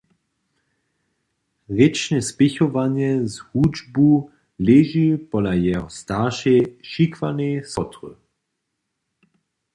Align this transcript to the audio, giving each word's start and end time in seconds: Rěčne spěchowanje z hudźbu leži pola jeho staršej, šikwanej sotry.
Rěčne 1.77 2.19
spěchowanje 2.29 3.11
z 3.33 3.35
hudźbu 3.49 4.09
leži 4.65 5.09
pola 5.31 5.53
jeho 5.65 5.87
staršej, 5.99 6.59
šikwanej 6.91 7.53
sotry. 7.73 8.11